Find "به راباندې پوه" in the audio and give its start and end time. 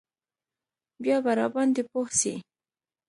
1.23-2.09